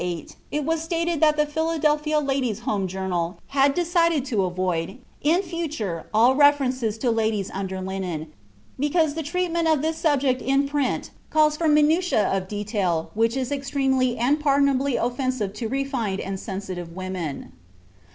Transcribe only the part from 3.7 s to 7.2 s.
decided to avoid, in future, all reference to